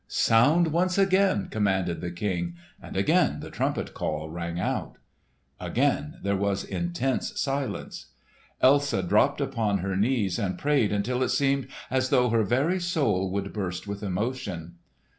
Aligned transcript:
"Sound 0.07 0.69
once 0.69 0.97
again!" 0.97 1.47
commanded 1.51 2.01
the 2.01 2.09
King, 2.09 2.55
and 2.81 2.97
again 2.97 3.39
the 3.39 3.51
trumpet 3.51 3.93
call 3.93 4.31
rang 4.31 4.59
out. 4.59 4.97
Again 5.59 6.17
there 6.23 6.35
was 6.35 6.63
intense 6.63 7.39
silence. 7.39 8.07
Elsa 8.61 9.03
dropped 9.03 9.39
upon 9.41 9.77
her 9.77 9.95
knees 9.95 10.39
and 10.39 10.57
prayed 10.57 10.91
until 10.91 11.21
it 11.21 11.29
seemed 11.29 11.67
as 11.91 12.09
though 12.09 12.29
her 12.29 12.41
very 12.43 12.79
soul 12.79 13.29
would 13.29 13.53
burst 13.53 13.85
with 13.85 14.01
emotion. 14.01 14.77